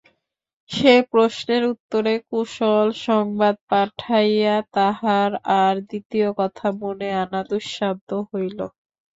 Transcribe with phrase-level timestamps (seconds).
[0.69, 5.31] সে প্রশ্নের উত্তরে কুশল-সংবাদ পাইয়া তাহার
[5.61, 8.59] আর দ্বিতীয় কথা মনে আনা দুঃসাধ্য হইল।